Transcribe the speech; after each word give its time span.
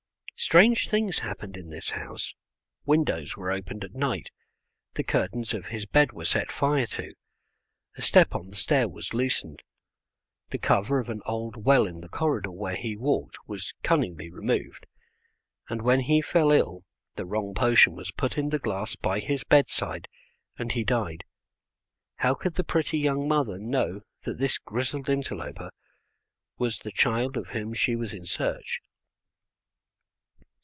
Strange 0.41 0.89
things 0.89 1.19
happened 1.19 1.55
in 1.55 1.69
this 1.69 1.91
house. 1.91 2.33
Windows 2.83 3.37
were 3.37 3.51
opened 3.51 3.83
in 3.83 3.91
the 3.93 3.97
night. 3.99 4.31
The 4.95 5.03
curtains 5.03 5.53
of 5.53 5.67
his 5.67 5.85
bed 5.85 6.13
were 6.13 6.25
set 6.25 6.51
fire 6.51 6.87
to. 6.87 7.13
A 7.95 8.01
step 8.01 8.33
on 8.33 8.47
the 8.49 8.55
stair 8.55 8.89
was 8.89 9.13
loosened. 9.13 9.61
The 10.49 10.57
covering 10.57 10.99
of 11.01 11.09
an 11.11 11.21
old 11.27 11.63
well 11.63 11.85
in 11.85 12.03
a 12.03 12.09
corridor 12.09 12.49
where 12.51 12.75
he 12.75 12.97
walked 12.97 13.37
was 13.47 13.75
cunningly 13.83 14.31
removed. 14.31 14.87
And 15.69 15.83
when 15.83 15.99
he 16.01 16.23
fell 16.23 16.51
ill 16.51 16.85
the 17.15 17.27
wrong 17.27 17.53
potion 17.53 17.93
was 17.93 18.11
put 18.11 18.35
in 18.35 18.49
the 18.49 18.57
glass 18.57 18.95
by 18.95 19.19
his 19.19 19.43
bedside, 19.43 20.07
and 20.57 20.71
he 20.71 20.83
died. 20.83 21.23
How 22.15 22.33
could 22.33 22.55
the 22.55 22.63
pretty 22.63 22.97
young 22.97 23.27
mother 23.27 23.59
know 23.59 24.01
that 24.23 24.39
this 24.39 24.57
grizzled 24.57 25.07
interloper 25.07 25.69
was 26.57 26.79
the 26.79 26.91
child 26.91 27.37
of 27.37 27.49
whom 27.49 27.75
she 27.75 27.95
was 27.95 28.11
in 28.11 28.25
search? 28.25 28.81